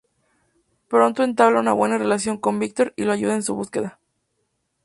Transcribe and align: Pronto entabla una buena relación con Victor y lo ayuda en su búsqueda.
Pronto 0.87 1.21
entabla 1.21 1.59
una 1.59 1.73
buena 1.73 1.99
relación 1.99 2.39
con 2.39 2.57
Victor 2.57 2.91
y 2.95 3.03
lo 3.03 3.11
ayuda 3.11 3.35
en 3.35 3.43
su 3.43 3.53
búsqueda. 3.53 3.99